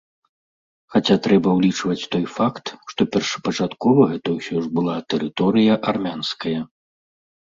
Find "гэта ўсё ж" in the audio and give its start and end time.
4.13-4.71